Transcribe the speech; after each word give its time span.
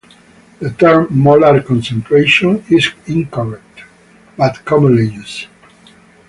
The 0.59 0.71
term 0.71 1.09
"molar 1.11 1.61
concentration" 1.61 2.65
is 2.71 2.87
incorrect, 3.05 3.83
but 4.35 4.65
commonly 4.65 5.07
used. 5.09 5.45